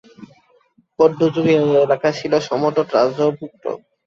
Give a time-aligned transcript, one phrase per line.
[0.99, 3.63] বৌদ্ধ যুগে এ এলাকা ছিল সমতট রাজ্যর্ভুক্ত।